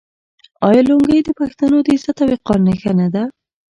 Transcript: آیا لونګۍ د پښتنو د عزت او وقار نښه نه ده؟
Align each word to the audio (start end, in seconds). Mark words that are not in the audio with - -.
آیا 0.67 0.81
لونګۍ 0.87 1.19
د 1.23 1.29
پښتنو 1.39 1.77
د 1.81 1.87
عزت 1.95 2.17
او 2.21 2.27
وقار 2.31 2.59
نښه 2.67 2.91
نه 2.99 3.07
ده؟ 3.13 3.23